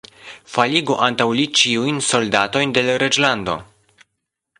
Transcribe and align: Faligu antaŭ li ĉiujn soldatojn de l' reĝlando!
Faligu 0.51 0.95
antaŭ 1.07 1.27
li 1.39 1.45
ĉiujn 1.59 1.99
soldatojn 2.07 2.73
de 2.79 2.85
l' 2.89 2.99
reĝlando! 3.05 3.59